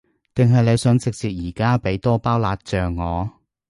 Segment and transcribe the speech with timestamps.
[0.33, 3.29] 定係你想直接而家畀多包辣醬我？